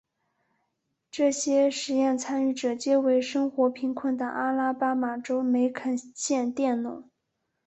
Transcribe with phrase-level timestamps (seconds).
[1.11, 7.07] 这些实验参与者皆为生活贫困的阿拉巴马州梅肯县佃农。